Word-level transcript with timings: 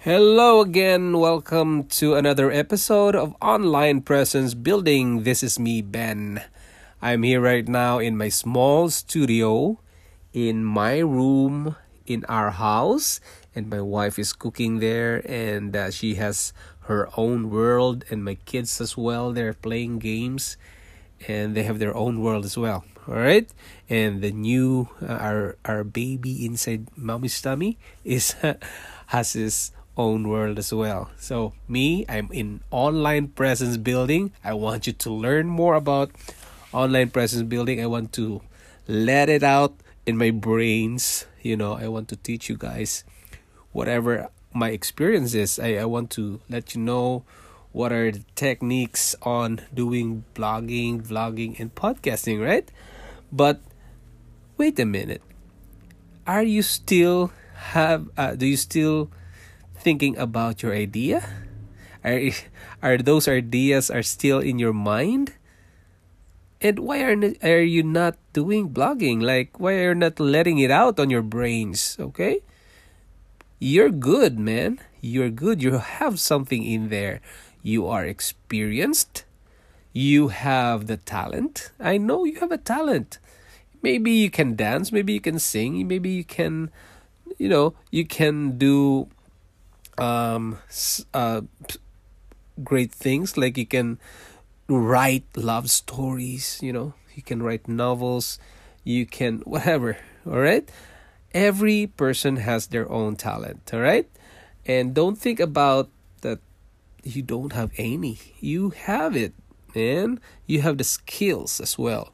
Hello 0.00 0.62
again. 0.62 1.18
Welcome 1.18 1.84
to 2.00 2.14
another 2.14 2.50
episode 2.50 3.14
of 3.14 3.36
Online 3.42 4.00
Presence 4.00 4.54
Building. 4.54 5.24
This 5.24 5.42
is 5.42 5.58
me, 5.60 5.82
Ben. 5.82 6.40
I'm 7.02 7.22
here 7.22 7.42
right 7.42 7.68
now 7.68 7.98
in 7.98 8.16
my 8.16 8.30
small 8.30 8.88
studio 8.88 9.76
in 10.32 10.64
my 10.64 11.00
room 11.00 11.76
in 12.06 12.24
our 12.32 12.48
house, 12.48 13.20
and 13.54 13.68
my 13.68 13.82
wife 13.82 14.18
is 14.18 14.32
cooking 14.32 14.80
there, 14.80 15.20
and 15.28 15.76
uh, 15.76 15.90
she 15.90 16.14
has 16.14 16.54
her 16.88 17.10
own 17.18 17.50
world, 17.50 18.06
and 18.08 18.24
my 18.24 18.40
kids 18.48 18.80
as 18.80 18.96
well. 18.96 19.32
They're 19.36 19.52
playing 19.52 19.98
games, 19.98 20.56
and 21.28 21.54
they 21.54 21.64
have 21.64 21.78
their 21.78 21.94
own 21.94 22.22
world 22.24 22.46
as 22.46 22.56
well. 22.56 22.86
All 23.06 23.20
right, 23.20 23.52
and 23.90 24.22
the 24.22 24.32
new 24.32 24.88
uh, 25.04 25.12
our 25.12 25.56
our 25.66 25.84
baby 25.84 26.46
inside 26.46 26.88
mommy's 26.96 27.36
tummy 27.36 27.76
is 28.00 28.32
has 29.12 29.34
his 29.34 29.72
own 29.96 30.28
world 30.28 30.58
as 30.58 30.72
well. 30.72 31.10
So, 31.16 31.52
me, 31.68 32.04
I'm 32.08 32.30
in 32.32 32.60
online 32.70 33.28
presence 33.28 33.76
building. 33.76 34.32
I 34.44 34.54
want 34.54 34.86
you 34.86 34.92
to 34.92 35.10
learn 35.10 35.46
more 35.46 35.74
about 35.74 36.10
online 36.72 37.10
presence 37.10 37.42
building. 37.42 37.82
I 37.82 37.86
want 37.86 38.12
to 38.14 38.42
let 38.88 39.28
it 39.28 39.42
out 39.42 39.74
in 40.06 40.16
my 40.16 40.30
brains. 40.30 41.26
You 41.42 41.56
know, 41.56 41.74
I 41.74 41.88
want 41.88 42.08
to 42.08 42.16
teach 42.16 42.48
you 42.48 42.56
guys 42.56 43.04
whatever 43.72 44.28
my 44.52 44.70
experience 44.70 45.34
is. 45.34 45.58
I, 45.58 45.74
I 45.74 45.84
want 45.84 46.10
to 46.12 46.40
let 46.48 46.74
you 46.74 46.80
know 46.80 47.24
what 47.72 47.92
are 47.92 48.10
the 48.10 48.24
techniques 48.34 49.14
on 49.22 49.62
doing 49.72 50.24
blogging, 50.34 51.02
vlogging, 51.02 51.58
and 51.60 51.74
podcasting, 51.74 52.42
right? 52.44 52.70
But 53.30 53.60
wait 54.56 54.78
a 54.78 54.84
minute. 54.84 55.22
Are 56.26 56.42
you 56.42 56.62
still 56.62 57.32
have 57.54 58.08
uh, 58.16 58.34
do 58.34 58.46
you 58.46 58.56
still 58.56 59.10
thinking 59.80 60.16
about 60.16 60.62
your 60.62 60.76
idea? 60.76 61.24
Are 62.04 62.20
are 62.82 62.98
those 62.98 63.28
ideas 63.28 63.90
are 63.90 64.04
still 64.04 64.38
in 64.38 64.58
your 64.58 64.72
mind? 64.72 65.34
And 66.60 66.78
why 66.80 67.02
are 67.02 67.16
are 67.42 67.64
you 67.64 67.82
not 67.82 68.20
doing 68.32 68.70
blogging? 68.70 69.24
Like 69.24 69.58
why 69.58 69.80
are 69.80 69.96
you 69.96 70.00
not 70.00 70.20
letting 70.20 70.58
it 70.60 70.70
out 70.70 71.00
on 71.00 71.08
your 71.08 71.24
brains? 71.24 71.96
Okay? 71.98 72.44
You're 73.58 73.92
good, 73.92 74.38
man. 74.38 74.80
You're 75.00 75.32
good. 75.32 75.62
You 75.62 75.80
have 75.80 76.20
something 76.20 76.64
in 76.64 76.88
there. 76.88 77.20
You 77.62 77.88
are 77.88 78.04
experienced. 78.04 79.24
You 79.92 80.28
have 80.28 80.86
the 80.86 80.96
talent. 80.96 81.72
I 81.80 81.98
know 81.98 82.24
you 82.24 82.40
have 82.40 82.52
a 82.52 82.60
talent. 82.60 83.18
Maybe 83.82 84.12
you 84.12 84.30
can 84.30 84.56
dance, 84.56 84.92
maybe 84.92 85.14
you 85.14 85.20
can 85.20 85.38
sing, 85.38 85.88
maybe 85.88 86.10
you 86.10 86.24
can 86.24 86.70
you 87.38 87.48
know, 87.48 87.74
you 87.90 88.04
can 88.04 88.58
do 88.58 89.08
um, 90.00 90.58
uh, 91.14 91.42
great 92.64 92.92
things. 92.92 93.36
Like 93.36 93.56
you 93.56 93.66
can 93.66 93.98
write 94.68 95.24
love 95.36 95.70
stories 95.70 96.58
you 96.62 96.72
know? 96.72 96.94
You 97.14 97.22
can 97.22 97.42
write 97.42 97.68
novels. 97.68 98.38
You 98.82 99.06
can 99.06 99.40
whatever 99.40 99.98
all 100.26 100.38
right? 100.38 100.68
Every 101.32 101.86
person 101.86 102.36
has 102.36 102.68
their 102.68 102.90
own 102.90 103.16
talent 103.16 103.70
all 103.72 103.80
right? 103.80 104.08
And 104.66 104.94
don't 104.94 105.16
think 105.16 105.40
about 105.40 105.90
that 106.22 106.40
you 107.02 107.22
don't 107.22 107.52
have 107.52 107.70
any. 107.76 108.18
You 108.40 108.70
have 108.70 109.16
it 109.16 109.34
man. 109.74 110.20
You 110.46 110.62
have 110.62 110.78
the 110.78 110.84
skills 110.84 111.60
as 111.60 111.78
well. 111.78 112.12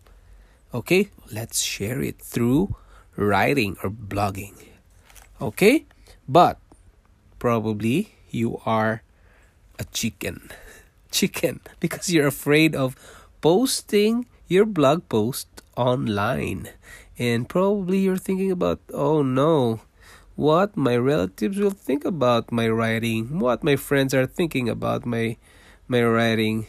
Okay? 0.74 1.08
Let's 1.32 1.62
share 1.62 2.02
it 2.02 2.20
through 2.20 2.76
writing 3.16 3.76
or 3.82 3.90
blogging. 3.90 4.54
Okay? 5.40 5.86
But 6.28 6.58
probably 7.38 8.14
you 8.30 8.60
are 8.66 9.02
a 9.78 9.84
chicken. 9.92 10.50
Chicken 11.10 11.60
because 11.80 12.12
you're 12.12 12.26
afraid 12.26 12.74
of 12.74 12.96
posting 13.40 14.26
your 14.48 14.66
blog 14.66 15.08
post 15.08 15.48
online. 15.76 16.68
And 17.18 17.48
probably 17.48 17.98
you're 17.98 18.20
thinking 18.20 18.50
about, 18.50 18.80
oh 18.92 19.22
no, 19.22 19.80
what 20.36 20.76
my 20.76 20.96
relatives 20.96 21.56
will 21.58 21.70
think 21.72 22.04
about 22.04 22.52
my 22.52 22.68
writing, 22.68 23.38
what 23.40 23.64
my 23.64 23.76
friends 23.76 24.12
are 24.12 24.26
thinking 24.26 24.68
about 24.68 25.06
my 25.06 25.36
my 25.88 26.04
writing. 26.04 26.66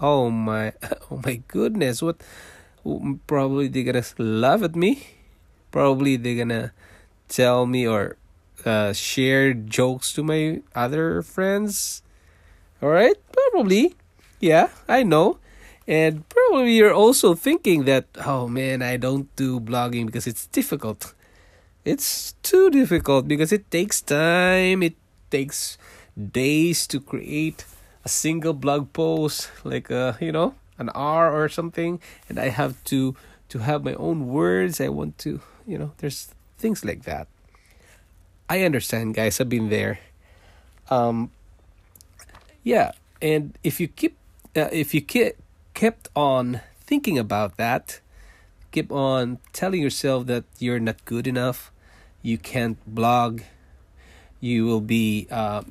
Oh 0.00 0.28
my 0.28 0.74
oh 1.10 1.20
my 1.24 1.40
goodness, 1.48 2.02
what 2.02 2.20
probably 3.26 3.68
they're 3.68 3.88
gonna 3.88 4.04
laugh 4.18 4.62
at 4.62 4.76
me. 4.76 5.06
Probably 5.70 6.16
they're 6.16 6.36
gonna 6.36 6.72
tell 7.28 7.64
me 7.64 7.88
or 7.88 8.16
uh, 8.66 8.92
share 8.92 9.54
jokes 9.54 10.12
to 10.14 10.22
my 10.22 10.62
other 10.74 11.22
friends. 11.22 12.02
All 12.82 12.90
right, 12.90 13.16
probably. 13.32 13.94
Yeah, 14.40 14.68
I 14.88 15.02
know. 15.02 15.38
And 15.88 16.28
probably 16.28 16.74
you're 16.74 16.92
also 16.92 17.34
thinking 17.34 17.84
that, 17.84 18.06
oh 18.26 18.48
man, 18.48 18.82
I 18.82 18.96
don't 18.96 19.34
do 19.36 19.60
blogging 19.60 20.06
because 20.06 20.26
it's 20.26 20.46
difficult. 20.48 21.14
It's 21.84 22.34
too 22.42 22.70
difficult 22.70 23.28
because 23.28 23.52
it 23.52 23.70
takes 23.70 24.02
time, 24.02 24.82
it 24.82 24.96
takes 25.30 25.78
days 26.18 26.86
to 26.88 26.98
create 26.98 27.64
a 28.04 28.08
single 28.08 28.52
blog 28.52 28.92
post, 28.92 29.50
like 29.64 29.90
uh, 29.90 30.14
you 30.20 30.32
know, 30.32 30.54
an 30.78 30.90
hour 30.94 31.30
or 31.30 31.48
something, 31.48 32.00
and 32.28 32.38
I 32.38 32.48
have 32.48 32.82
to 32.90 33.14
to 33.50 33.58
have 33.60 33.84
my 33.84 33.94
own 33.94 34.26
words. 34.26 34.80
I 34.80 34.88
want 34.88 35.18
to, 35.18 35.40
you 35.66 35.78
know, 35.78 35.92
there's 35.98 36.34
things 36.58 36.84
like 36.84 37.04
that. 37.04 37.28
I 38.48 38.62
understand, 38.62 39.14
guys. 39.14 39.40
I've 39.40 39.48
been 39.48 39.70
there. 39.70 39.98
Um, 40.88 41.30
yeah, 42.62 42.92
and 43.20 43.58
if 43.64 43.80
you 43.80 43.88
keep, 43.88 44.16
uh, 44.54 44.70
if 44.72 44.94
you 44.94 45.02
ke- 45.02 45.34
kept 45.74 46.08
on 46.14 46.60
thinking 46.80 47.18
about 47.18 47.56
that, 47.56 48.00
keep 48.70 48.92
on 48.92 49.38
telling 49.52 49.82
yourself 49.82 50.26
that 50.26 50.44
you're 50.58 50.78
not 50.78 51.04
good 51.04 51.26
enough, 51.26 51.72
you 52.22 52.38
can't 52.38 52.78
blog, 52.86 53.42
you 54.40 54.64
will 54.66 54.80
be 54.80 55.26
uh, 55.30 55.62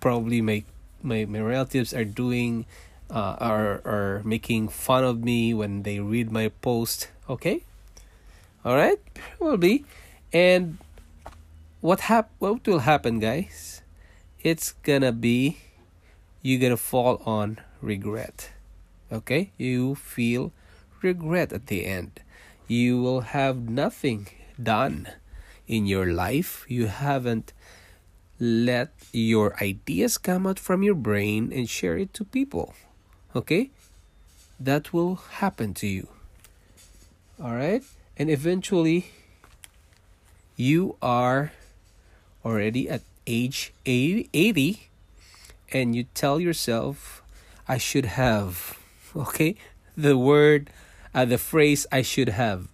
probably 0.00 0.40
my 0.40 0.64
my 1.02 1.24
my 1.24 1.40
relatives 1.40 1.94
are 1.94 2.04
doing 2.04 2.66
uh, 3.08 3.36
are 3.40 3.80
are 3.88 4.20
making 4.24 4.68
fun 4.68 5.04
of 5.04 5.24
me 5.24 5.54
when 5.54 5.82
they 5.84 6.00
read 6.00 6.30
my 6.30 6.52
post. 6.60 7.08
Okay, 7.28 7.62
all 8.64 8.76
right, 8.76 9.00
probably, 9.38 9.84
and 10.32 10.76
what 11.80 12.00
hap- 12.12 12.32
what 12.38 12.66
will 12.66 12.80
happen 12.80 13.18
guys? 13.18 13.82
It's 14.42 14.72
gonna 14.84 15.12
be 15.12 15.58
you're 16.42 16.60
gonna 16.60 16.76
fall 16.76 17.22
on 17.26 17.58
regret 17.80 18.50
okay? 19.12 19.50
You 19.56 19.94
feel 19.94 20.52
regret 21.02 21.52
at 21.52 21.66
the 21.66 21.86
end. 21.86 22.20
You 22.68 23.00
will 23.02 23.32
have 23.32 23.68
nothing 23.68 24.28
done 24.62 25.08
in 25.66 25.86
your 25.86 26.06
life. 26.12 26.64
You 26.68 26.86
haven't 26.86 27.52
let 28.38 28.92
your 29.12 29.56
ideas 29.62 30.16
come 30.16 30.46
out 30.46 30.58
from 30.58 30.82
your 30.82 30.94
brain 30.94 31.52
and 31.52 31.68
share 31.68 31.98
it 31.98 32.14
to 32.14 32.24
people 32.24 32.74
okay? 33.36 33.70
That 34.58 34.92
will 34.92 35.16
happen 35.40 35.74
to 35.74 35.86
you 35.86 36.08
all 37.42 37.54
right? 37.54 37.82
And 38.16 38.28
eventually 38.30 39.06
you 40.56 40.96
are 41.00 41.52
already 42.44 42.88
at 42.88 43.02
age 43.26 43.72
80, 43.84 44.88
and 45.72 45.94
you 45.94 46.04
tell 46.14 46.40
yourself, 46.40 47.22
I 47.68 47.78
should 47.78 48.16
have, 48.16 48.78
okay? 49.16 49.56
The 49.96 50.16
word, 50.16 50.70
uh, 51.14 51.24
the 51.24 51.38
phrase, 51.38 51.86
I 51.92 52.02
should 52.02 52.30
have. 52.30 52.68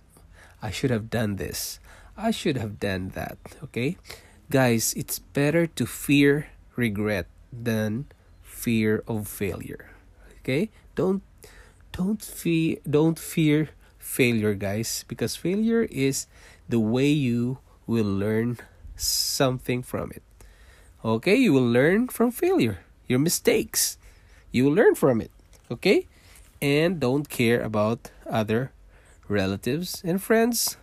I 0.63 0.71
should 0.71 0.91
have 0.91 1.11
done 1.11 1.37
this. 1.37 1.79
I 2.17 2.31
should 2.31 2.57
have 2.57 2.81
done 2.81 3.11
that, 3.11 3.39
okay? 3.63 3.99
Guys, 4.51 4.95
it's 4.97 5.19
better 5.19 5.67
to 5.67 5.87
fear 5.87 6.49
regret 6.77 7.27
than 7.53 8.07
fear 8.43 9.03
of 9.07 9.29
failure. 9.29 9.91
Okay? 10.41 10.71
Don't 10.95 11.23
don't 11.93 12.23
fear 12.23 12.79
don't 12.89 13.19
fear 13.19 13.71
failure, 13.99 14.55
guys, 14.55 15.05
because 15.09 15.35
failure 15.35 15.83
is 15.91 16.27
the 16.69 16.81
way 16.81 17.09
you 17.09 17.59
will 17.87 18.07
learn 18.07 18.59
something 18.97 19.83
from 19.83 20.11
it. 20.13 20.23
Okay, 21.05 21.37
you 21.37 21.53
will 21.53 21.69
learn 21.69 22.09
from 22.09 22.31
failure, 22.31 22.81
your 23.07 23.19
mistakes. 23.19 23.99
You 24.51 24.65
will 24.65 24.73
learn 24.73 24.95
from 24.95 25.21
it. 25.21 25.31
Okay? 25.71 26.07
And 26.61 26.99
don't 26.99 27.29
care 27.29 27.61
about 27.61 28.11
other 28.29 28.73
relatives 29.29 30.03
and 30.05 30.23
friends 30.23 30.77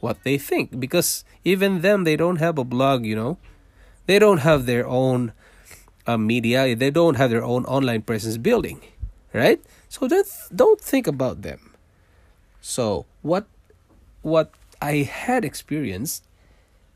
what 0.00 0.22
they 0.22 0.38
think 0.38 0.78
because 0.78 1.24
even 1.44 1.80
them 1.80 2.04
they 2.04 2.16
don't 2.16 2.36
have 2.36 2.58
a 2.58 2.64
blog, 2.64 3.04
you 3.04 3.16
know. 3.16 3.38
They 4.06 4.18
don't 4.18 4.38
have 4.38 4.66
their 4.66 4.86
own 4.86 5.32
uh, 6.06 6.16
media, 6.16 6.74
they 6.74 6.90
don't 6.90 7.16
have 7.16 7.30
their 7.30 7.44
own 7.44 7.64
online 7.66 8.02
presence 8.02 8.38
building, 8.38 8.80
right? 9.32 9.60
So 9.88 10.08
don't 10.08 10.28
don't 10.54 10.80
think 10.80 11.06
about 11.06 11.42
them. 11.42 11.74
So 12.60 13.06
what 13.22 13.46
what 14.22 14.52
I 14.80 15.08
had 15.08 15.44
experienced 15.44 16.24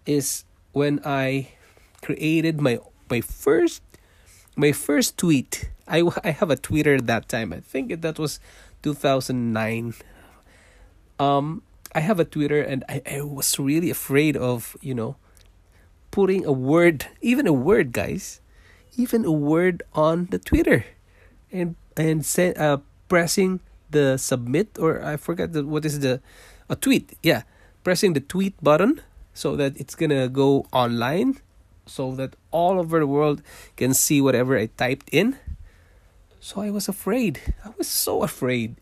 is 0.06 0.44
when 0.72 1.00
I 1.04 1.52
created 2.02 2.60
my 2.60 2.78
my 3.10 3.20
first 3.20 3.82
my 4.56 4.72
first 4.72 5.16
tweet. 5.16 5.70
I 5.86 6.02
I 6.24 6.30
have 6.30 6.50
a 6.50 6.56
Twitter 6.56 7.00
that 7.00 7.28
time. 7.28 7.52
I 7.52 7.60
think 7.60 8.00
that 8.00 8.18
was 8.18 8.40
2009. 8.82 9.94
Um 11.18 11.62
I 11.94 12.00
have 12.00 12.18
a 12.18 12.24
Twitter 12.24 12.60
and 12.60 12.84
I, 12.88 13.02
I 13.04 13.20
was 13.20 13.58
really 13.58 13.90
afraid 13.90 14.36
of, 14.36 14.76
you 14.80 14.94
know, 14.94 15.16
putting 16.10 16.44
a 16.46 16.52
word, 16.52 17.06
even 17.20 17.46
a 17.46 17.52
word, 17.52 17.92
guys, 17.92 18.40
even 18.96 19.24
a 19.24 19.32
word 19.32 19.82
on 19.92 20.26
the 20.32 20.38
Twitter 20.38 20.86
and 21.52 21.76
and 21.96 22.24
say, 22.24 22.54
uh, 22.54 22.78
pressing 23.08 23.60
the 23.92 24.16
submit 24.16 24.80
or 24.80 25.04
I 25.04 25.20
forgot 25.20 25.52
the, 25.52 25.64
what 25.68 25.84
is 25.84 26.00
the 26.00 26.24
a 26.68 26.76
tweet. 26.76 27.12
Yeah, 27.22 27.42
pressing 27.84 28.14
the 28.14 28.24
tweet 28.24 28.56
button 28.64 29.04
so 29.34 29.56
that 29.56 29.78
it's 29.78 29.94
gonna 29.94 30.28
go 30.28 30.66
online 30.72 31.40
so 31.86 32.14
that 32.14 32.36
all 32.50 32.78
over 32.78 32.98
the 32.98 33.06
world 33.06 33.42
can 33.76 33.94
see 33.94 34.20
whatever 34.20 34.56
I 34.56 34.66
typed 34.66 35.08
in. 35.10 35.36
So 36.40 36.60
I 36.60 36.70
was 36.70 36.88
afraid. 36.88 37.40
I 37.64 37.70
was 37.78 37.88
so 37.88 38.22
afraid. 38.22 38.76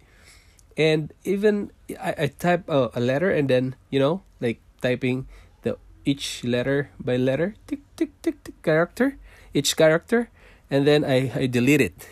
And 0.77 1.13
even 1.25 1.73
I, 2.01 2.15
I 2.19 2.27
type 2.29 2.69
a, 2.69 2.91
a 2.95 3.01
letter 3.01 3.31
and 3.31 3.49
then, 3.49 3.77
you 3.91 4.01
know, 4.01 4.23
like 4.41 4.61
typing 4.81 5.29
the 5.63 5.77
each 6.05 6.45
letter 6.45 6.91
by 6.99 7.17
letter, 7.17 7.55
tick, 7.67 7.81
tick, 7.97 8.11
tick, 8.23 8.43
tick, 8.45 8.63
character, 8.63 9.19
each 9.53 9.77
character, 9.77 10.31
and 10.71 10.87
then 10.87 11.05
I, 11.05 11.33
I 11.35 11.47
delete 11.47 11.81
it. 11.81 12.09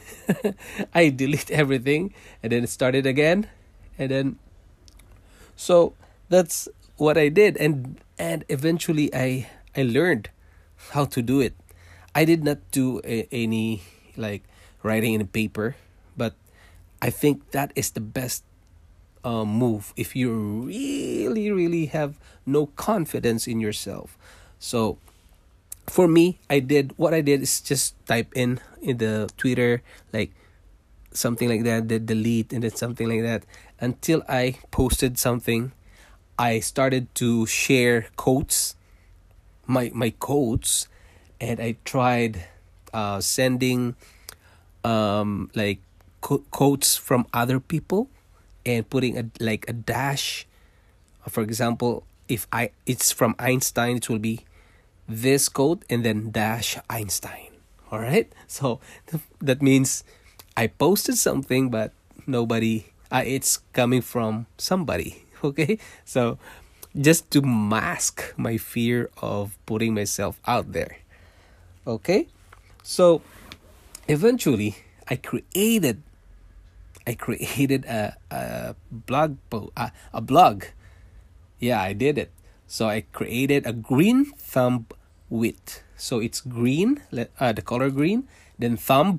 I 0.94 1.08
delete 1.08 1.50
everything 1.50 2.12
and 2.42 2.52
then 2.52 2.66
start 2.66 2.94
it 2.94 3.06
again. 3.06 3.48
And 3.98 4.10
then, 4.10 4.38
so 5.56 5.94
that's 6.28 6.68
what 6.96 7.16
I 7.16 7.28
did. 7.28 7.56
And, 7.56 8.00
and 8.18 8.44
eventually 8.48 9.14
I, 9.14 9.48
I 9.76 9.82
learned 9.82 10.30
how 10.90 11.04
to 11.06 11.22
do 11.22 11.40
it. 11.40 11.54
I 12.14 12.24
did 12.24 12.44
not 12.44 12.58
do 12.70 13.00
a, 13.04 13.28
any 13.30 13.82
like 14.16 14.42
writing 14.82 15.14
in 15.14 15.20
a 15.20 15.26
paper, 15.26 15.76
but 16.16 16.34
I 17.00 17.10
think 17.10 17.52
that 17.52 17.72
is 17.76 17.90
the 17.90 18.00
best 18.00 18.44
uh, 19.24 19.44
move 19.44 19.92
if 19.96 20.16
you 20.16 20.32
really, 20.66 21.50
really 21.50 21.86
have 21.86 22.18
no 22.46 22.66
confidence 22.66 23.46
in 23.46 23.60
yourself. 23.60 24.18
So, 24.58 24.98
for 25.86 26.08
me, 26.08 26.40
I 26.50 26.58
did 26.60 26.92
what 26.96 27.14
I 27.14 27.20
did 27.20 27.42
is 27.42 27.60
just 27.60 27.94
type 28.06 28.32
in 28.34 28.60
in 28.82 28.98
the 28.98 29.30
Twitter 29.36 29.82
like 30.12 30.32
something 31.12 31.48
like 31.48 31.64
that, 31.64 31.88
then 31.88 32.06
delete 32.06 32.52
and 32.52 32.62
then 32.62 32.74
something 32.74 33.08
like 33.08 33.22
that 33.22 33.44
until 33.80 34.22
I 34.28 34.58
posted 34.70 35.18
something. 35.18 35.72
I 36.38 36.60
started 36.60 37.12
to 37.16 37.46
share 37.46 38.06
quotes 38.14 38.76
my 39.66 39.90
my 39.92 40.10
quotes 40.10 40.88
and 41.40 41.60
I 41.60 41.76
tried 41.84 42.46
uh, 42.94 43.20
sending 43.20 43.94
um, 44.82 45.50
like 45.54 45.78
co- 46.20 46.46
quotes 46.50 46.96
from 46.96 47.26
other 47.34 47.60
people 47.60 48.08
and 48.64 48.88
putting 48.88 49.18
a 49.18 49.26
like 49.38 49.68
a 49.68 49.74
dash. 49.74 50.46
For 51.28 51.42
example 51.42 52.04
if 52.28 52.46
I 52.52 52.70
it's 52.86 53.12
from 53.12 53.34
Einstein 53.38 53.98
it 53.98 54.08
will 54.08 54.22
be 54.22 54.46
this 55.08 55.48
quote 55.48 55.84
and 55.90 56.04
then 56.04 56.30
dash 56.30 56.78
Einstein. 56.88 57.50
All 57.92 58.00
right? 58.00 58.32
So 58.48 58.80
that 59.40 59.60
means 59.60 60.04
I 60.56 60.68
posted 60.68 61.18
something 61.18 61.68
but 61.68 61.92
nobody 62.26 62.94
uh, 63.10 63.22
it's 63.24 63.58
coming 63.72 64.00
from 64.00 64.46
somebody 64.56 65.27
okay 65.44 65.78
so 66.04 66.38
just 66.98 67.30
to 67.30 67.42
mask 67.42 68.34
my 68.36 68.56
fear 68.56 69.10
of 69.22 69.56
putting 69.66 69.94
myself 69.94 70.40
out 70.46 70.72
there. 70.72 70.98
Okay? 71.86 72.28
So 72.82 73.22
eventually 74.08 74.76
I 75.08 75.16
created 75.16 76.02
I 77.06 77.14
created 77.14 77.86
a, 77.86 78.16
a 78.30 78.74
blog 78.90 79.36
a, 79.76 79.92
a 80.12 80.20
blog. 80.20 80.64
Yeah, 81.58 81.80
I 81.80 81.92
did 81.92 82.18
it. 82.18 82.30
So 82.66 82.88
I 82.88 83.04
created 83.12 83.66
a 83.66 83.72
green 83.72 84.26
thumb 84.36 84.86
wit. 85.30 85.82
So 85.96 86.20
it's 86.20 86.40
green, 86.40 87.02
uh, 87.10 87.52
the 87.52 87.62
color 87.62 87.90
green, 87.90 88.28
then 88.58 88.76
thumb, 88.76 89.18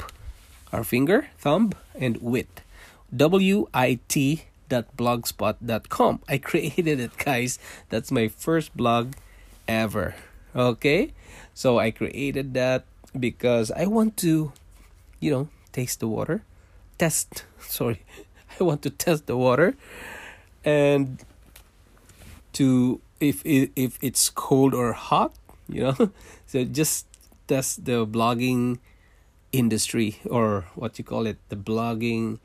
our 0.71 0.83
finger, 0.83 1.27
thumb, 1.37 1.73
and 1.95 2.17
wit. 2.21 2.61
W 3.13 3.67
I 3.73 3.99
T 4.07 4.45
blogspot.com. 4.69 6.21
I 6.27 6.37
created 6.37 6.99
it, 6.99 7.17
guys. 7.17 7.59
That's 7.89 8.11
my 8.11 8.27
first 8.27 8.75
blog 8.75 9.13
ever. 9.67 10.15
Okay? 10.55 11.13
So 11.53 11.79
I 11.79 11.91
created 11.91 12.53
that 12.53 12.85
because 13.17 13.71
I 13.71 13.85
want 13.85 14.17
to, 14.17 14.53
you 15.19 15.31
know, 15.31 15.49
taste 15.71 15.99
the 15.99 16.07
water. 16.07 16.43
Test, 16.97 17.45
sorry. 17.59 18.03
I 18.59 18.63
want 18.63 18.81
to 18.83 18.89
test 18.89 19.27
the 19.27 19.37
water 19.37 19.75
and 20.65 21.23
to 22.53 22.99
if 23.19 23.41
if 23.45 23.97
it's 24.01 24.29
cold 24.29 24.73
or 24.73 24.93
hot, 24.93 25.33
you 25.67 25.81
know. 25.83 26.11
so 26.45 26.63
just 26.63 27.07
test 27.47 27.85
the 27.85 28.05
blogging 28.05 28.79
industry 29.51 30.19
or 30.29 30.67
what 30.75 30.97
you 30.97 31.05
call 31.05 31.25
it, 31.25 31.37
the 31.49 31.55
blogging 31.55 32.39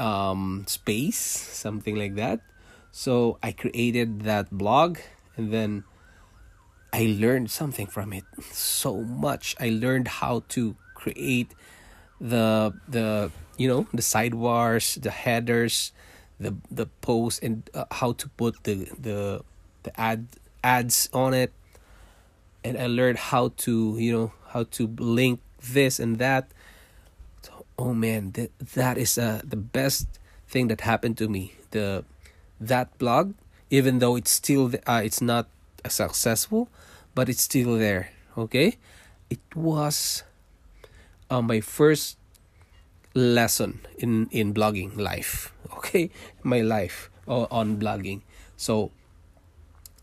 um, 0.00 0.64
space, 0.66 1.20
something 1.20 1.94
like 1.94 2.16
that. 2.16 2.40
So 2.90 3.38
I 3.42 3.52
created 3.52 4.22
that 4.22 4.50
blog 4.50 4.98
and 5.36 5.52
then 5.52 5.84
I 6.92 7.14
learned 7.20 7.50
something 7.50 7.86
from 7.86 8.12
it 8.12 8.24
so 8.50 9.02
much. 9.02 9.54
I 9.60 9.68
learned 9.68 10.08
how 10.08 10.42
to 10.56 10.74
create 10.94 11.52
the 12.20 12.74
the 12.88 13.30
you 13.56 13.68
know 13.68 13.86
the 13.92 14.02
sidebars, 14.02 15.00
the 15.00 15.10
headers, 15.10 15.92
the 16.40 16.56
the 16.70 16.86
post, 17.00 17.44
and 17.44 17.68
uh, 17.74 17.84
how 17.92 18.12
to 18.12 18.28
put 18.34 18.64
the 18.64 18.90
the 18.98 19.44
the 19.84 20.00
ad 20.00 20.26
ads 20.64 21.08
on 21.12 21.32
it. 21.32 21.52
And 22.64 22.76
I 22.76 22.88
learned 22.88 23.18
how 23.30 23.52
to 23.68 23.96
you 23.98 24.12
know 24.12 24.32
how 24.48 24.64
to 24.74 24.90
link 24.98 25.40
this 25.62 26.00
and 26.00 26.18
that 26.18 26.50
oh 27.80 27.94
man, 27.96 28.36
that 28.36 28.52
that 28.76 28.98
is 29.00 29.16
uh, 29.16 29.40
the 29.42 29.56
best 29.56 30.06
thing 30.46 30.68
that 30.68 30.84
happened 30.84 31.16
to 31.16 31.28
me. 31.28 31.56
The 31.72 32.04
that 32.60 32.92
blog, 33.00 33.32
even 33.72 33.98
though 33.98 34.16
it's 34.20 34.30
still 34.30 34.70
uh, 34.86 35.00
it's 35.02 35.24
not 35.24 35.48
successful, 35.88 36.68
but 37.16 37.32
it's 37.32 37.40
still 37.40 37.80
there. 37.80 38.12
Okay, 38.36 38.76
it 39.32 39.40
was 39.56 40.22
uh, 41.32 41.40
my 41.40 41.64
first 41.64 42.20
lesson 43.16 43.80
in 43.96 44.28
in 44.30 44.52
blogging 44.52 45.00
life. 45.00 45.56
Okay, 45.80 46.10
my 46.44 46.60
life 46.60 47.08
uh, 47.24 47.48
on 47.48 47.80
blogging. 47.80 48.20
So 48.60 48.92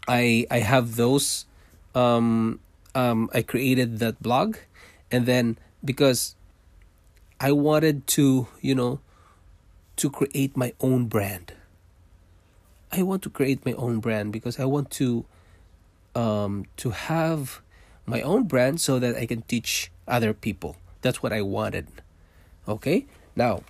I 0.10 0.48
I 0.50 0.66
have 0.66 0.98
those. 0.98 1.46
Um, 1.94 2.60
um, 2.96 3.30
I 3.34 3.44
created 3.46 4.00
that 4.00 4.18
blog, 4.24 4.58
and 5.12 5.28
then 5.28 5.60
because 5.86 6.37
I 7.40 7.52
wanted 7.52 8.08
to, 8.18 8.48
you 8.62 8.74
know, 8.74 9.00
to 9.98 10.10
create 10.10 10.58
my 10.58 10.74
own 10.80 11.06
brand. 11.06 11.54
I 12.92 13.04
want 13.04 13.22
to 13.24 13.30
create 13.30 13.66
my 13.66 13.74
own 13.74 14.00
brand 14.00 14.32
because 14.32 14.60
I 14.60 14.66
want 14.66 14.90
to 15.02 15.26
um 16.16 16.66
to 16.78 16.90
have 16.92 17.62
my 18.06 18.22
own 18.22 18.44
brand 18.48 18.82
so 18.82 18.98
that 18.98 19.16
I 19.16 19.26
can 19.26 19.44
teach 19.44 19.92
other 20.08 20.34
people. 20.34 20.78
That's 21.02 21.22
what 21.22 21.34
I 21.34 21.42
wanted. 21.42 21.88
Okay? 22.68 23.06
Now, 23.36 23.62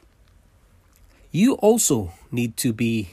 you 1.32 1.56
also 1.56 2.14
need 2.32 2.56
to 2.58 2.72
be 2.72 3.10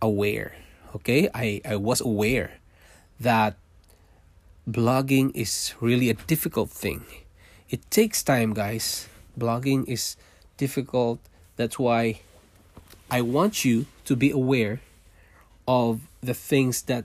aware. 0.00 0.54
Okay? 0.94 1.28
I, 1.34 1.60
I 1.64 1.76
was 1.76 2.00
aware 2.00 2.62
that 3.18 3.56
blogging 4.70 5.34
is 5.34 5.74
really 5.80 6.08
a 6.08 6.14
difficult 6.14 6.70
thing. 6.70 7.04
It 7.68 7.82
takes 7.90 8.22
time, 8.22 8.54
guys 8.54 9.08
blogging 9.38 9.88
is 9.88 10.16
difficult. 10.56 11.20
That's 11.56 11.78
why 11.78 12.20
I 13.10 13.20
want 13.20 13.64
you 13.64 13.86
to 14.04 14.16
be 14.16 14.30
aware 14.30 14.80
of 15.66 16.00
the 16.20 16.34
things 16.34 16.82
that 16.82 17.04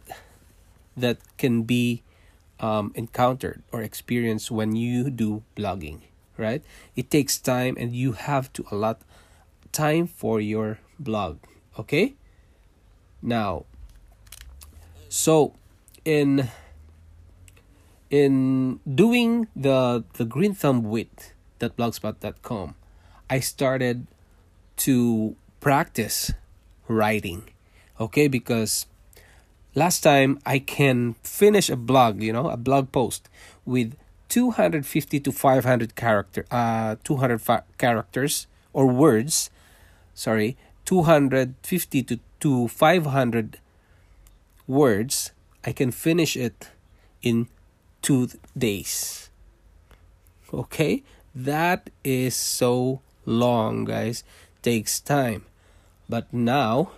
that 0.95 1.17
can 1.37 1.63
be 1.63 2.01
um, 2.59 2.91
encountered 2.95 3.61
or 3.71 3.81
experienced 3.81 4.49
when 4.49 4.75
you 4.75 5.09
do 5.09 5.43
blogging, 5.55 6.01
right? 6.37 6.63
It 6.95 7.11
takes 7.11 7.37
time 7.37 7.77
and 7.77 7.95
you 7.95 8.13
have 8.13 8.51
to 8.53 8.65
allot 8.71 9.01
time 9.71 10.07
for 10.07 10.41
your 10.41 10.79
blog, 10.97 11.37
okay? 11.77 12.15
Now, 13.21 13.65
so 15.09 15.53
in 16.03 16.49
in 18.09 18.79
doing 18.87 19.47
the 19.55 20.03
the 20.13 20.25
green 20.25 20.53
thumb 20.53 20.83
wit 20.83 21.33
blogspot.com, 21.59 22.75
I 23.29 23.39
started 23.39 24.07
to 24.77 25.35
practice 25.59 26.33
writing. 26.87 27.49
Okay, 27.99 28.27
because 28.27 28.85
last 29.75 30.01
time 30.01 30.39
I 30.45 30.59
can 30.59 31.15
finish 31.23 31.69
a 31.69 31.75
blog, 31.75 32.21
you 32.21 32.31
know, 32.31 32.49
a 32.49 32.57
blog 32.57 32.91
post 32.91 33.29
with 33.65 33.95
250 34.29 35.19
to 35.19 35.31
500 35.31 35.95
character 35.95 36.45
uh 36.51 36.95
200 37.03 37.41
fa- 37.41 37.63
characters 37.77 38.47
or 38.73 38.87
words 38.87 39.49
sorry 40.13 40.57
250 40.85 42.03
to, 42.03 42.19
to 42.39 42.67
500 42.67 43.59
words 44.67 45.31
i 45.63 45.71
can 45.71 45.91
finish 45.91 46.35
it 46.35 46.69
in 47.21 47.47
two 48.01 48.27
days 48.57 49.29
okay 50.53 51.03
that 51.45 51.89
is 52.03 52.35
so 52.35 53.01
long 53.25 53.85
guys. 53.85 54.23
Takes 54.61 54.99
time. 54.99 55.45
But 56.09 56.31
now 56.33 56.91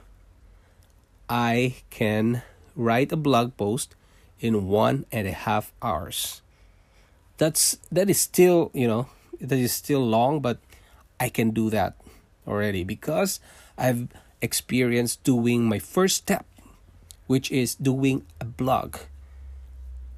i 1.30 1.76
can 1.92 2.42
write 2.76 3.12
a 3.12 3.16
blog 3.16 3.56
post 3.56 3.94
in 4.40 4.66
one 4.68 5.06
and 5.12 5.28
a 5.28 5.32
half 5.32 5.72
hours. 5.82 6.42
That's 7.38 7.78
that 7.92 8.10
is 8.10 8.20
still 8.20 8.72
you 8.74 8.88
know 8.88 9.10
that 9.40 9.60
is 9.60 9.72
still 9.72 10.04
long 10.04 10.42
but 10.42 10.60
i 11.20 11.30
can 11.30 11.52
do 11.52 11.70
that 11.70 11.96
already 12.46 12.84
because 12.84 13.40
i've 13.78 14.10
experienced 14.42 15.24
doing 15.24 15.64
my 15.64 15.80
first 15.80 16.18
step 16.18 16.44
which 17.30 17.52
is 17.52 17.76
doing 17.76 18.26
a 18.42 18.46
blog. 18.46 18.98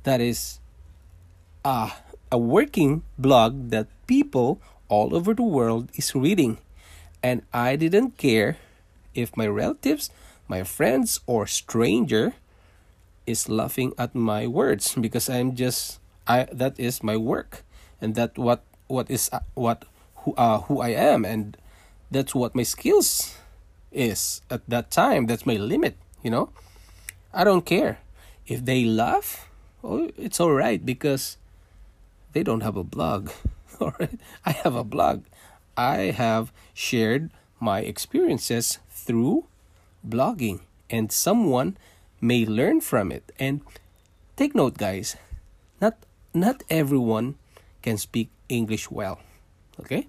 That 0.03 0.21
is 0.21 0.61
uh, 1.65 1.91
a 2.31 2.37
working 2.37 3.03
blog 3.17 3.69
that 3.69 3.87
people 4.07 4.59
all 4.87 5.15
over 5.15 5.33
the 5.33 5.43
world 5.43 5.89
is 5.95 6.15
reading 6.15 6.57
and 7.23 7.43
i 7.53 7.75
didn't 7.75 8.17
care 8.17 8.57
if 9.13 9.35
my 9.35 9.47
relatives 9.47 10.09
my 10.47 10.63
friends 10.63 11.19
or 11.27 11.45
stranger 11.47 12.33
is 13.27 13.47
laughing 13.47 13.93
at 13.97 14.15
my 14.15 14.47
words 14.47 14.95
because 14.95 15.29
i'm 15.29 15.55
just 15.55 16.01
I 16.27 16.47
that 16.51 16.79
is 16.79 17.03
my 17.03 17.17
work, 17.17 17.63
and 17.99 18.15
that 18.15 18.37
what 18.37 18.63
what 18.87 19.09
is 19.09 19.29
uh, 19.33 19.43
what 19.53 19.85
who 20.23 20.33
uh, 20.37 20.61
who 20.69 20.81
I 20.81 20.95
am, 20.95 21.25
and 21.25 21.57
that's 22.11 22.35
what 22.35 22.53
my 22.53 22.63
skills 22.63 23.35
is 23.91 24.41
at 24.49 24.61
that 24.67 24.91
time. 24.91 25.25
That's 25.25 25.45
my 25.45 25.57
limit. 25.57 25.97
You 26.21 26.31
know, 26.31 26.49
I 27.33 27.43
don't 27.43 27.65
care 27.65 27.99
if 28.45 28.63
they 28.63 28.85
laugh. 28.85 29.49
Oh, 29.83 30.11
it's 30.15 30.39
all 30.39 30.53
right 30.53 30.79
because 30.79 31.37
they 32.33 32.43
don't 32.43 32.61
have 32.61 32.77
a 32.77 32.83
blog. 32.83 33.29
all 33.79 33.93
right, 33.99 34.19
I 34.45 34.51
have 34.51 34.75
a 34.75 34.83
blog. 34.83 35.23
I 35.77 36.11
have 36.11 36.51
shared 36.73 37.31
my 37.59 37.81
experiences 37.81 38.79
through 38.89 39.45
blogging, 40.07 40.61
and 40.89 41.11
someone 41.11 41.77
may 42.19 42.45
learn 42.45 42.81
from 42.81 43.11
it. 43.11 43.31
And 43.39 43.61
take 44.35 44.55
note, 44.55 44.77
guys. 44.77 45.15
Not 45.79 45.97
not 46.33 46.63
everyone 46.69 47.35
can 47.81 47.97
speak 47.97 48.29
English 48.49 48.91
well. 48.91 49.19
Okay? 49.79 50.07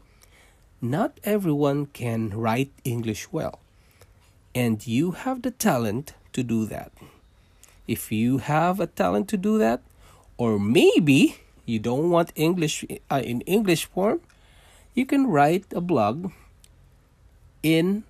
Not 0.80 1.18
everyone 1.24 1.86
can 1.86 2.30
write 2.30 2.70
English 2.84 3.32
well. 3.32 3.60
And 4.54 4.86
you 4.86 5.12
have 5.12 5.42
the 5.42 5.50
talent 5.50 6.12
to 6.32 6.42
do 6.42 6.66
that. 6.66 6.92
If 7.88 8.12
you 8.12 8.38
have 8.38 8.80
a 8.80 8.86
talent 8.86 9.28
to 9.30 9.36
do 9.36 9.58
that, 9.58 9.80
or 10.36 10.58
maybe 10.58 11.36
you 11.72 11.80
don't 11.80 12.12
want 12.12 12.36
English 12.36 12.84
uh, 13.08 13.24
in 13.24 13.40
English 13.48 13.88
form, 13.88 14.20
you 14.92 15.08
can 15.08 15.26
write 15.26 15.64
a 15.72 15.80
blog 15.80 16.28
in 17.64 18.04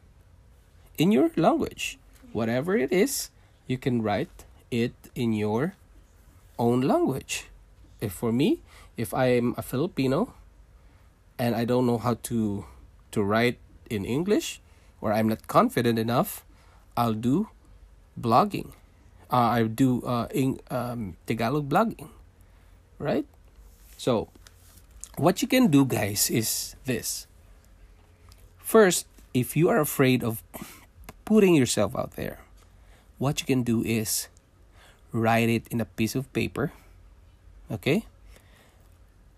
in 0.99 1.14
your 1.14 1.31
language. 1.38 1.99
Whatever 2.35 2.75
it 2.75 2.90
is, 2.90 3.31
you 3.71 3.78
can 3.78 4.02
write 4.02 4.45
it 4.75 4.99
in 5.14 5.31
your 5.33 5.78
own 6.59 6.83
language 6.83 7.52
if 8.02 8.12
for 8.12 8.35
me, 8.35 8.61
if 8.99 9.14
I 9.14 9.38
am 9.38 9.54
a 9.57 9.62
Filipino 9.62 10.35
and 11.38 11.54
I 11.54 11.64
don't 11.64 11.87
know 11.87 11.97
how 12.02 12.19
to 12.28 12.66
to 13.14 13.23
write 13.23 13.62
in 13.88 14.04
English 14.04 14.59
or 15.00 15.14
I'm 15.14 15.31
not 15.31 15.47
confident 15.47 16.02
enough, 16.02 16.42
I'll 16.99 17.14
do 17.14 17.49
blogging. 18.19 18.75
Uh, 19.31 19.62
I 19.62 19.62
do 19.64 20.02
uh, 20.02 20.26
in 20.35 20.61
um, 20.69 21.16
Tagalog 21.25 21.71
blogging, 21.71 22.11
right? 22.99 23.25
So, 24.02 24.35
what 25.14 25.42
you 25.42 25.47
can 25.47 25.71
do, 25.71 25.87
guys, 25.87 26.26
is 26.26 26.75
this. 26.90 27.30
First, 28.59 29.06
if 29.30 29.54
you 29.54 29.71
are 29.71 29.78
afraid 29.78 30.26
of 30.26 30.42
putting 31.23 31.54
yourself 31.54 31.94
out 31.94 32.18
there, 32.18 32.42
what 33.23 33.38
you 33.38 33.47
can 33.47 33.62
do 33.62 33.87
is 33.87 34.26
write 35.14 35.47
it 35.47 35.71
in 35.71 35.78
a 35.78 35.87
piece 35.87 36.18
of 36.18 36.26
paper 36.35 36.75
okay? 37.71 38.02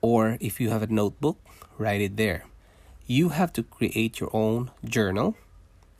Or 0.00 0.38
if 0.40 0.64
you 0.64 0.70
have 0.70 0.80
a 0.80 0.88
notebook, 0.88 1.36
write 1.76 2.00
it 2.00 2.16
there. 2.16 2.48
You 3.04 3.36
have 3.36 3.52
to 3.60 3.62
create 3.62 4.18
your 4.18 4.32
own 4.32 4.70
journal 4.80 5.36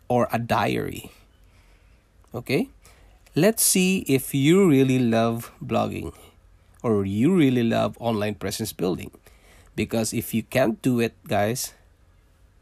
or 0.09 0.27
a 0.33 0.39
diary. 0.39 1.13
Okay? 2.35 2.71
Let's 3.37 3.63
see 3.63 4.09
if 4.09 4.33
you 4.33 4.67
really 4.67 4.99
love 4.99 5.53
blogging 5.63 6.17
or 6.85 7.09
you 7.09 7.33
really 7.33 7.65
love 7.65 7.97
online 7.99 8.37
presence 8.37 8.77
building. 8.77 9.11
Because 9.73 10.13
if 10.13 10.37
you 10.37 10.45
can't 10.45 10.77
do 10.85 11.01
it, 11.01 11.17
guys, 11.27 11.73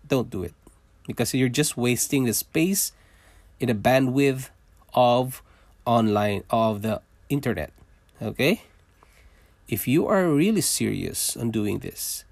don't 0.07 0.31
do 0.31 0.47
it. 0.47 0.55
Because 1.11 1.35
you're 1.35 1.51
just 1.51 1.77
wasting 1.77 2.25
the 2.25 2.33
space 2.33 2.95
in 3.59 3.67
the 3.67 3.75
bandwidth 3.75 4.55
of 4.95 5.43
online 5.85 6.47
of 6.49 6.87
the 6.87 7.03
internet. 7.29 7.75
Okay? 8.23 8.63
if 9.73 9.89
you 9.89 10.07
are 10.07 10.29
really 10.29 10.61
serious 10.61 11.35
on 11.35 11.51
doing 11.51 11.79
this, 11.79 12.25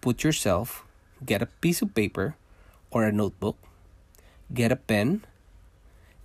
put 0.00 0.24
yourself, 0.24 0.82
get 1.24 1.40
a 1.40 1.46
piece 1.62 1.82
of 1.82 1.94
paper 1.94 2.34
or 2.90 3.04
a 3.04 3.12
notebook, 3.12 3.54
get 4.52 4.72
a 4.72 4.76
pen, 4.76 5.22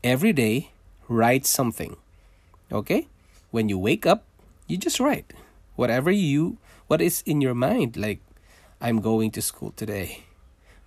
every 0.03 0.33
day 0.33 0.71
write 1.07 1.45
something. 1.45 1.97
Okay? 2.71 3.05
When 3.51 3.69
you 3.69 3.77
wake 3.77 4.05
up, 4.05 4.25
you 4.67 4.77
just 4.77 4.99
write 4.99 5.33
whatever 5.75 6.11
you 6.11 6.57
what 6.87 7.01
is 7.01 7.23
in 7.25 7.39
your 7.41 7.55
mind 7.55 7.95
like 7.95 8.19
I'm 8.81 9.01
going 9.01 9.31
to 9.31 9.41
school 9.41 9.71
today. 9.75 10.25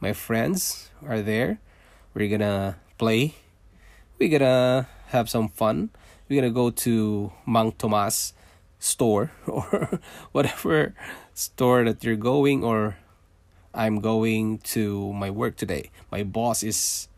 My 0.00 0.12
friends 0.12 0.90
are 1.07 1.23
there. 1.23 1.59
We're 2.14 2.28
going 2.28 2.45
to 2.45 2.76
play. 2.99 3.35
We're 4.19 4.31
going 4.31 4.47
to 4.47 4.87
have 5.09 5.28
some 5.28 5.49
fun. 5.49 5.90
We're 6.28 6.40
going 6.40 6.52
to 6.52 6.54
go 6.54 6.71
to 6.71 7.33
Mang 7.47 7.73
Tomas 7.73 8.35
store 8.78 9.31
or 9.47 10.00
whatever 10.33 10.95
store 11.35 11.85
that 11.85 12.02
you're 12.02 12.16
going 12.16 12.64
or 12.64 12.97
I'm 13.75 14.00
going 14.00 14.59
to 14.76 15.12
my 15.12 15.31
work 15.31 15.57
today. 15.57 15.90
My 16.11 16.23
boss 16.23 16.62
is 16.62 17.09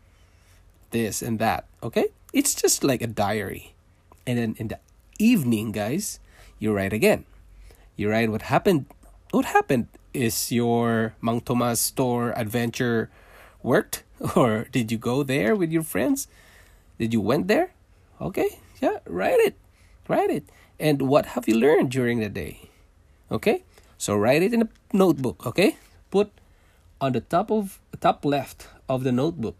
this 0.91 1.21
and 1.21 1.39
that. 1.39 1.65
Okay? 1.83 2.07
It's 2.33 2.55
just 2.55 2.83
like 2.83 3.01
a 3.01 3.07
diary. 3.07 3.73
And 4.27 4.37
then 4.37 4.55
in 4.57 4.67
the 4.69 4.79
evening, 5.19 5.71
guys, 5.71 6.19
you 6.59 6.73
write 6.73 6.93
again. 6.93 7.25
You 7.95 8.09
write 8.09 8.29
what 8.29 8.43
happened. 8.43 8.85
What 9.31 9.45
happened? 9.45 9.87
Is 10.13 10.51
your 10.51 11.15
Mang 11.21 11.41
Tomas 11.41 11.79
store 11.79 12.31
adventure 12.37 13.09
worked? 13.63 14.03
Or 14.35 14.65
did 14.71 14.91
you 14.91 14.97
go 14.97 15.23
there 15.23 15.55
with 15.55 15.71
your 15.71 15.83
friends? 15.83 16.27
Did 16.97 17.11
you 17.11 17.19
went 17.19 17.49
there? 17.51 17.75
Okay, 18.21 18.59
yeah, 18.81 19.03
write 19.05 19.43
it. 19.43 19.59
Write 20.07 20.31
it 20.31 20.47
and 20.79 21.03
what 21.03 21.37
have 21.37 21.47
you 21.47 21.57
learned 21.57 21.91
during 21.91 22.19
the 22.19 22.29
day. 22.29 22.69
Okay? 23.31 23.63
So 23.97 24.15
write 24.15 24.43
it 24.43 24.53
in 24.53 24.63
a 24.63 24.69
notebook, 24.93 25.45
okay? 25.45 25.77
Put 26.11 26.31
on 26.99 27.13
the 27.13 27.21
top 27.21 27.51
of 27.51 27.79
top 27.99 28.25
left 28.25 28.67
of 28.89 29.03
the 29.03 29.11
notebook. 29.11 29.55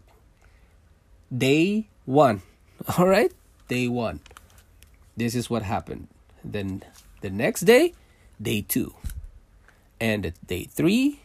Day 1.32 1.88
1. 2.04 2.42
All 2.98 3.08
right? 3.08 3.32
Day 3.68 3.88
1. 3.88 4.20
This 5.16 5.34
is 5.34 5.48
what 5.48 5.62
happened. 5.62 6.08
Then 6.44 6.82
the 7.20 7.30
next 7.30 7.62
day, 7.62 7.94
day 8.40 8.62
2. 8.62 8.94
And 10.00 10.32
day 10.46 10.64
3, 10.64 11.20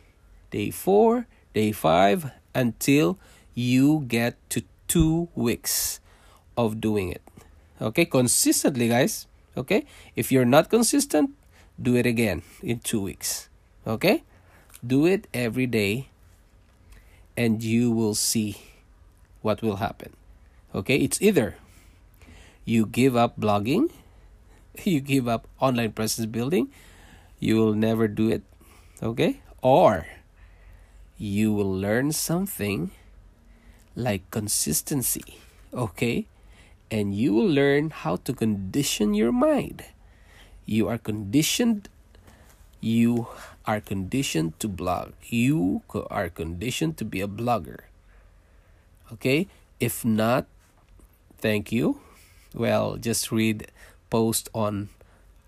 day 0.50 0.72
4, 0.72 1.28
day 1.54 1.72
5 1.72 2.32
until 2.56 3.20
you 3.54 4.06
get 4.08 4.38
to 4.50 4.64
2 4.88 5.30
weeks 5.36 6.00
of 6.56 6.80
doing 6.80 7.12
it. 7.12 7.22
Okay? 7.82 8.06
Consistently, 8.06 8.88
guys 8.88 9.28
Okay? 9.58 9.86
If 10.16 10.32
you're 10.32 10.48
not 10.48 10.70
consistent, 10.70 11.32
do 11.82 11.96
it 11.96 12.06
again 12.06 12.44
in 12.64 12.80
two 12.80 13.02
weeks. 13.02 13.50
Okay? 13.86 14.24
Do 14.86 15.06
it 15.06 15.28
every 15.34 15.68
day 15.68 16.08
and 17.36 17.64
you 17.64 17.92
will 17.92 18.16
see 18.16 18.62
what 19.42 19.62
will 19.62 19.78
happen. 19.78 20.16
Okay? 20.74 20.98
It's 20.98 21.22
either 21.22 21.56
you 22.72 22.86
give 22.86 23.20
up 23.20 23.36
blogging, 23.36 23.92
you 24.84 25.02
give 25.02 25.28
up 25.28 25.48
online 25.60 25.92
presence 25.92 26.26
building, 26.26 26.72
you 27.40 27.58
will 27.58 27.76
never 27.76 28.08
do 28.08 28.32
it. 28.32 28.44
Okay? 29.04 29.42
Or 29.62 30.08
you 31.18 31.52
will 31.52 31.70
learn 31.70 32.12
something 32.14 32.92
like 33.96 34.24
consistency. 34.32 35.38
Okay? 35.74 36.28
And 36.90 37.14
you 37.14 37.34
will 37.34 37.48
learn 37.48 37.92
how 37.92 38.16
to 38.24 38.34
condition 38.34 39.14
your 39.14 39.32
mind. 39.32 39.84
You 40.66 40.88
are 40.88 40.98
conditioned 40.98 41.90
you 42.82 43.28
are 43.66 43.80
conditioned 43.80 44.58
to 44.60 44.68
blog. 44.68 45.14
You 45.30 45.84
are 45.94 46.30
conditioned 46.30 46.98
to 46.98 47.06
be 47.06 47.22
a 47.22 47.28
blogger. 47.28 47.86
Okay? 49.14 49.46
If 49.80 50.04
not, 50.04 50.48
thank 51.38 51.72
you. 51.72 52.02
Well, 52.54 52.98
just 52.98 53.32
read 53.32 53.72
post 54.10 54.50
on 54.54 54.90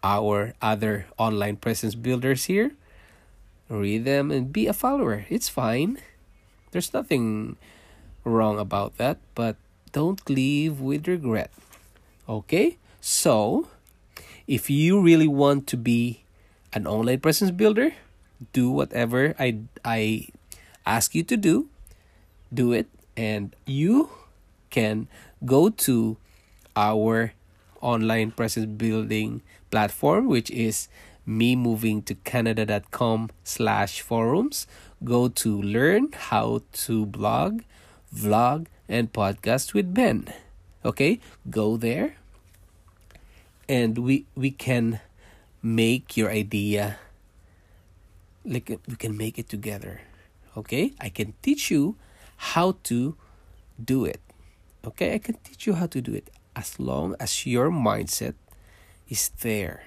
our 0.03 0.53
other 0.62 1.07
online 1.17 1.57
presence 1.57 1.95
builders 1.95 2.45
here. 2.45 2.72
Read 3.69 4.05
them 4.05 4.31
and 4.31 4.51
be 4.51 4.67
a 4.67 4.74
follower. 4.74 5.25
It's 5.29 5.50
fine. 5.50 6.00
There's 6.72 6.93
nothing 6.93 7.55
wrong 8.24 8.60
about 8.60 8.98
that, 8.98 9.17
but 9.36 9.55
don't 9.91 10.19
leave 10.29 10.79
with 10.79 11.07
regret. 11.07 11.51
Okay? 12.27 12.77
So, 13.00 13.67
if 14.48 14.69
you 14.69 15.00
really 15.00 15.27
want 15.27 15.67
to 15.67 15.77
be 15.77 16.24
an 16.74 16.88
online 16.88 17.19
presence 17.19 17.51
builder, 17.51 17.93
do 18.51 18.69
whatever 18.69 19.36
I 19.39 19.63
I 19.86 20.27
ask 20.86 21.15
you 21.15 21.24
to 21.24 21.38
do. 21.38 21.67
Do 22.53 22.72
it 22.72 22.88
and 23.15 23.55
you 23.65 24.10
can 24.69 25.07
go 25.45 25.69
to 25.86 26.17
our 26.75 27.34
online 27.82 28.32
presence 28.32 28.65
building 28.65 29.42
platform 29.70 30.27
which 30.27 30.50
is 30.51 30.88
me 31.25 31.56
moving 31.56 32.01
to 32.03 32.15
canada.com 32.15 33.30
slash 33.44 34.01
forums. 34.01 34.68
Go 35.03 35.27
to 35.30 35.62
learn 35.62 36.10
how 36.13 36.62
to 36.88 37.06
blog 37.06 37.62
vlog 38.13 38.68
and 38.88 39.12
podcast 39.12 39.74
with 39.74 39.94
ben. 39.94 40.27
Okay 40.86 41.20
go 41.50 41.77
there. 41.77 42.15
And 43.68 43.98
we 44.00 44.25
we 44.36 44.51
can 44.51 45.00
make 45.62 46.18
your 46.18 46.30
idea. 46.30 47.00
Like 48.46 48.80
we 48.88 48.96
can 48.96 49.15
make 49.15 49.39
it 49.39 49.48
together. 49.48 50.01
Okay 50.56 50.94
i 51.00 51.10
can 51.10 51.34
teach 51.42 51.72
you 51.72 51.96
how 52.51 52.75
to 52.84 53.15
do 53.80 54.06
it. 54.06 54.20
Okay 54.86 55.15
i 55.15 55.18
can 55.18 55.36
teach 55.44 55.65
you 55.68 55.74
how 55.74 55.88
to 55.88 56.01
do 56.01 56.13
it 56.13 56.30
as 56.55 56.79
long 56.79 57.15
as 57.19 57.45
your 57.45 57.69
mindset 57.69 58.36
is 59.10 59.29
there. 59.41 59.83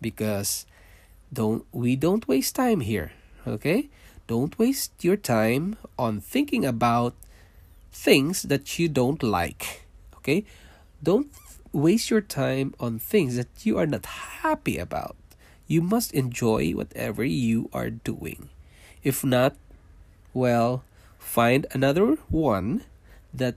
Because 0.00 0.66
don't 1.32 1.66
we 1.72 1.96
don't 1.96 2.28
waste 2.28 2.54
time 2.54 2.80
here 2.80 3.12
okay? 3.46 3.88
Don't 4.26 4.58
waste 4.58 4.92
your 5.02 5.16
time 5.16 5.76
on 5.98 6.20
thinking 6.20 6.64
about 6.64 7.14
things 7.92 8.42
that 8.42 8.78
you 8.78 8.88
don't 8.88 9.22
like 9.22 9.86
okay? 10.16 10.44
Don't 11.02 11.30
waste 11.72 12.10
your 12.10 12.20
time 12.20 12.74
on 12.80 12.98
things 12.98 13.36
that 13.36 13.48
you 13.64 13.78
are 13.78 13.86
not 13.86 14.06
happy 14.42 14.78
about. 14.78 15.16
You 15.66 15.82
must 15.82 16.14
enjoy 16.14 16.72
whatever 16.72 17.24
you 17.24 17.68
are 17.72 17.90
doing. 17.90 18.48
If 19.02 19.22
not, 19.22 19.54
well, 20.32 20.82
find 21.18 21.66
another 21.72 22.16
one 22.28 22.84
that 23.32 23.56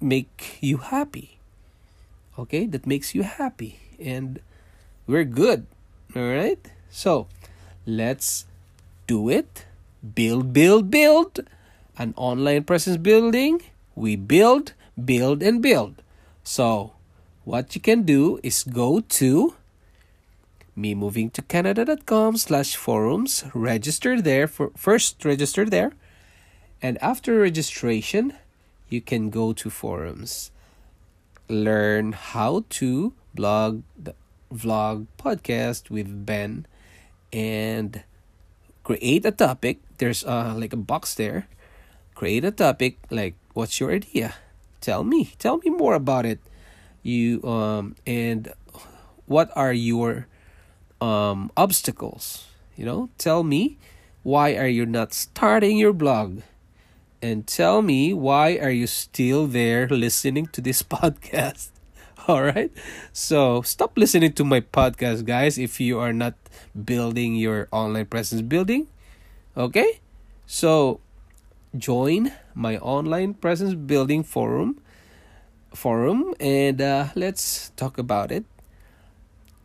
make 0.00 0.58
you 0.60 0.78
happy. 0.78 1.38
Okay? 2.38 2.66
That 2.66 2.86
makes 2.86 3.14
you 3.14 3.22
happy 3.22 3.80
and 3.98 4.40
we're 5.06 5.24
good. 5.24 5.66
All 6.14 6.22
right? 6.22 6.60
So, 6.90 7.26
let's 7.86 8.46
do 9.06 9.28
it. 9.28 9.66
Build, 10.14 10.52
build, 10.52 10.90
build. 10.90 11.40
An 11.98 12.14
online 12.16 12.64
presence 12.64 12.96
building. 12.96 13.62
We 13.94 14.14
build, 14.14 14.72
build, 14.94 15.42
and 15.42 15.60
build. 15.60 16.02
So, 16.44 16.92
what 17.44 17.74
you 17.74 17.80
can 17.80 18.02
do 18.02 18.38
is 18.42 18.62
go 18.62 19.00
to 19.00 19.54
me 20.76 20.94
moving 20.94 21.28
to 21.30 21.42
canada.com 21.42 22.36
slash 22.36 22.76
forums 22.76 23.44
register 23.52 24.22
there 24.22 24.46
for 24.46 24.70
first 24.76 25.24
register 25.24 25.64
there 25.64 25.92
and 26.80 26.96
after 27.02 27.40
registration 27.40 28.32
you 28.88 29.00
can 29.00 29.30
go 29.30 29.52
to 29.52 29.70
forums 29.70 30.50
learn 31.48 32.12
how 32.12 32.64
to 32.68 33.12
blog 33.34 33.82
vlog 34.52 35.06
podcast 35.18 35.90
with 35.90 36.26
ben 36.26 36.66
and 37.32 38.04
create 38.84 39.24
a 39.24 39.32
topic. 39.32 39.80
There's 39.98 40.24
uh 40.24 40.54
like 40.56 40.72
a 40.72 40.80
box 40.80 41.14
there. 41.14 41.48
Create 42.14 42.44
a 42.44 42.50
topic 42.50 42.98
like 43.10 43.34
what's 43.54 43.80
your 43.80 43.90
idea? 43.92 44.34
Tell 44.80 45.04
me. 45.04 45.32
Tell 45.38 45.58
me 45.58 45.70
more 45.70 45.94
about 45.94 46.26
it. 46.26 46.40
You 47.02 47.42
um 47.44 47.96
and 48.06 48.52
what 49.26 49.50
are 49.56 49.72
your 49.72 50.26
um, 51.00 51.52
obstacles. 51.56 52.46
You 52.76 52.84
know, 52.84 53.10
tell 53.18 53.42
me 53.44 53.76
why 54.22 54.56
are 54.56 54.68
you 54.68 54.86
not 54.86 55.12
starting 55.12 55.76
your 55.76 55.92
blog? 55.92 56.40
And 57.20 57.46
tell 57.46 57.82
me 57.82 58.14
why 58.14 58.58
are 58.58 58.70
you 58.70 58.86
still 58.86 59.46
there 59.46 59.88
listening 59.88 60.46
to 60.54 60.60
this 60.60 60.82
podcast? 60.94 61.70
All 62.28 62.42
right. 62.42 62.70
So 63.12 63.62
stop 63.62 63.96
listening 63.96 64.32
to 64.34 64.44
my 64.44 64.60
podcast, 64.60 65.24
guys, 65.24 65.58
if 65.58 65.80
you 65.80 65.98
are 65.98 66.12
not 66.12 66.34
building 66.74 67.34
your 67.34 67.68
online 67.72 68.06
presence 68.06 68.42
building. 68.42 68.86
Okay? 69.56 70.00
So 70.46 71.00
join 71.76 72.32
my 72.54 72.78
online 72.78 73.34
presence 73.34 73.74
building 73.74 74.22
forum 74.22 74.80
forum 75.74 76.34
and 76.40 76.80
uh, 76.80 77.08
let's 77.14 77.70
talk 77.76 77.98
about 77.98 78.32
it 78.32 78.44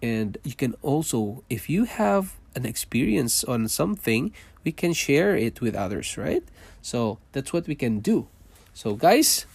and 0.02 0.38
you 0.44 0.54
can 0.54 0.76
also 0.82 1.44
if 1.50 1.70
you 1.70 1.86
have 1.86 2.34
an 2.56 2.66
experience 2.66 3.44
on 3.44 3.68
something 3.68 4.32
we 4.64 4.72
can 4.72 4.94
share 4.94 5.36
it 5.36 5.62
with 5.62 5.76
others 5.76 6.18
right 6.18 6.44
so 6.84 7.18
that's 7.32 7.52
what 7.52 7.66
we 7.66 7.74
can 7.74 8.00
do. 8.00 8.28
So 8.74 8.94
guys 8.94 9.48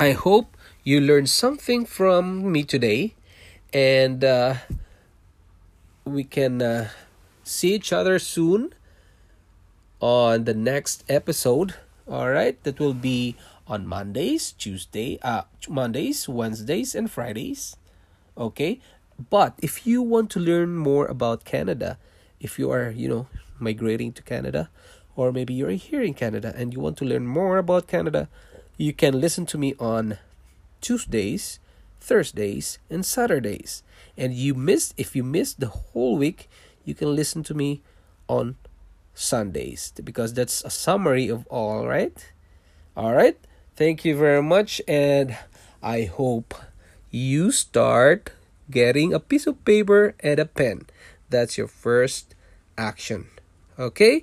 i 0.00 0.12
hope 0.12 0.56
you 0.84 1.00
learned 1.00 1.28
something 1.28 1.84
from 1.84 2.50
me 2.50 2.64
today. 2.64 3.14
And 3.74 4.24
uh, 4.24 4.64
we 6.06 6.24
can 6.24 6.62
uh, 6.62 6.88
see 7.44 7.74
each 7.74 7.92
other 7.92 8.18
soon 8.18 8.72
on 10.00 10.44
the 10.44 10.54
next 10.54 11.04
episode. 11.08 11.74
All 12.08 12.30
right 12.30 12.56
that 12.64 12.80
will 12.80 12.94
be 12.96 13.36
on 13.66 13.86
mondays 13.86 14.52
tuesday 14.52 15.18
uh 15.20 15.42
mondays 15.68 16.26
wednesdays 16.26 16.94
and 16.94 17.10
fridays. 17.10 17.76
Okay? 18.38 18.80
But 19.18 19.58
if 19.60 19.86
you 19.86 20.00
want 20.00 20.30
to 20.30 20.40
learn 20.40 20.76
more 20.76 21.06
about 21.06 21.44
Canada, 21.44 21.98
if 22.40 22.58
you 22.58 22.70
are, 22.70 22.88
you 22.90 23.08
know, 23.08 23.26
migrating 23.58 24.12
to 24.12 24.22
Canada, 24.22 24.70
or 25.18 25.32
maybe 25.32 25.52
you're 25.52 25.70
here 25.70 26.00
in 26.00 26.14
Canada 26.14 26.54
and 26.56 26.72
you 26.72 26.78
want 26.78 26.96
to 26.96 27.04
learn 27.04 27.26
more 27.26 27.58
about 27.58 27.88
Canada, 27.88 28.28
you 28.76 28.92
can 28.92 29.20
listen 29.20 29.44
to 29.46 29.58
me 29.58 29.74
on 29.80 30.16
Tuesdays, 30.80 31.58
Thursdays, 32.00 32.78
and 32.88 33.04
Saturdays. 33.04 33.82
And 34.16 34.32
you 34.32 34.54
missed 34.54 34.94
if 34.96 35.16
you 35.16 35.24
missed 35.24 35.58
the 35.58 35.66
whole 35.66 36.16
week, 36.16 36.48
you 36.84 36.94
can 36.94 37.16
listen 37.16 37.42
to 37.42 37.52
me 37.52 37.82
on 38.28 38.54
Sundays 39.12 39.92
because 40.04 40.34
that's 40.34 40.62
a 40.62 40.70
summary 40.70 41.26
of 41.26 41.44
all, 41.48 41.88
right? 41.88 42.14
All 42.96 43.12
right. 43.12 43.36
Thank 43.74 44.04
you 44.04 44.16
very 44.16 44.42
much 44.42 44.80
and 44.86 45.36
I 45.82 46.04
hope 46.04 46.54
you 47.10 47.50
start 47.50 48.30
getting 48.70 49.12
a 49.12 49.18
piece 49.18 49.48
of 49.48 49.64
paper 49.64 50.14
and 50.20 50.38
a 50.38 50.46
pen. 50.46 50.86
That's 51.28 51.58
your 51.58 51.66
first 51.66 52.36
action. 52.78 53.26
Okay? 53.76 54.22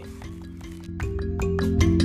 thank 1.41 1.83
you 1.83 2.00